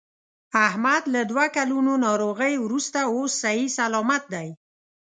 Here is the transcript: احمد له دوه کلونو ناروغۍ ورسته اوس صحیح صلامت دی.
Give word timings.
احمد 0.67 1.03
له 1.13 1.21
دوه 1.31 1.45
کلونو 1.55 1.93
ناروغۍ 2.05 2.53
ورسته 2.65 2.99
اوس 3.13 3.31
صحیح 3.43 3.67
صلامت 3.77 4.23
دی. 4.33 4.47